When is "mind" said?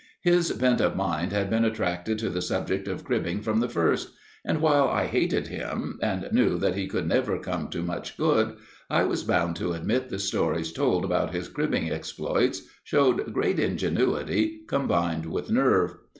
0.95-1.31